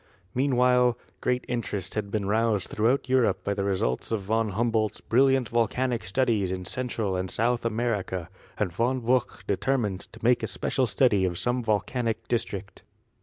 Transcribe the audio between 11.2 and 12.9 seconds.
of some volcanic district.